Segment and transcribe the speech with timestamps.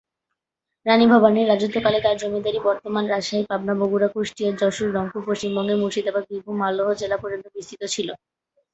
[0.85, 6.55] রাণী ভবানীর রাজত্বকালে তার জমিদারি বর্তমান রাজশাহী, পাবনা, বগুড়া, কুষ্টিয়া, যশোর, রংপুর, পশ্চিমবঙ্গের মুর্শিদাবাদ, বীরভূম,
[6.61, 8.07] মালদহ জেলা পর্যন্ত বিস্তৃত ছিল।